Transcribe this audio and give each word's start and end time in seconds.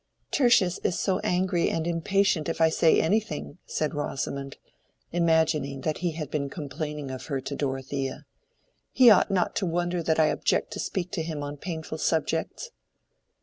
"Tertius 0.31 0.79
is 0.79 0.99
so 0.99 1.19
angry 1.19 1.69
and 1.69 1.85
impatient 1.85 2.49
if 2.49 2.59
I 2.59 2.69
say 2.69 2.99
anything," 2.99 3.59
said 3.67 3.93
Rosamond, 3.93 4.57
imagining 5.11 5.81
that 5.81 5.99
he 5.99 6.13
had 6.13 6.31
been 6.31 6.49
complaining 6.49 7.11
of 7.11 7.27
her 7.27 7.39
to 7.41 7.55
Dorothea. 7.55 8.25
"He 8.91 9.11
ought 9.11 9.29
not 9.29 9.55
to 9.57 9.67
wonder 9.67 10.01
that 10.01 10.19
I 10.19 10.25
object 10.33 10.71
to 10.71 10.79
speak 10.79 11.11
to 11.11 11.21
him 11.21 11.43
on 11.43 11.55
painful 11.57 11.99
subjects." 11.99 12.71